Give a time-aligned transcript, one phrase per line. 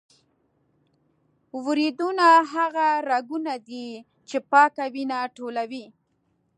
[1.65, 3.87] وریدونه هغه رګونه دي
[4.29, 5.85] چې پاکه وینه ټولوي.